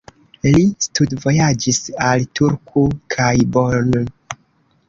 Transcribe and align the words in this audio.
Li 0.45 0.61
studvojaĝis 0.85 1.79
al 2.07 2.25
Turku 2.39 2.87
kaj 3.17 3.31
Bonn. 3.59 4.05